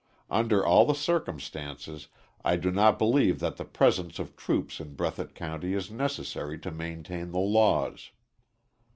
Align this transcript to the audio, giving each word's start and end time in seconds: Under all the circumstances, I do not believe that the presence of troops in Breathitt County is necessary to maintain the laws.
Under 0.31 0.65
all 0.65 0.87
the 0.87 0.95
circumstances, 0.95 2.07
I 2.43 2.55
do 2.55 2.71
not 2.71 2.97
believe 2.97 3.37
that 3.39 3.57
the 3.57 3.65
presence 3.65 4.17
of 4.17 4.35
troops 4.35 4.79
in 4.79 4.95
Breathitt 4.95 5.35
County 5.35 5.75
is 5.75 5.91
necessary 5.91 6.57
to 6.61 6.71
maintain 6.71 7.29
the 7.29 7.37
laws. 7.37 8.09